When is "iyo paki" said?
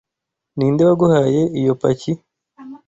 1.59-2.11